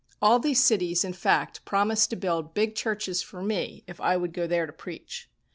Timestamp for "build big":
2.15-2.73